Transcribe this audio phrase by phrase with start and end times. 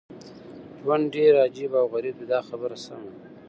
[0.81, 3.27] ژوند ډېر عجیب او غریب دی دا خبره سمه ده.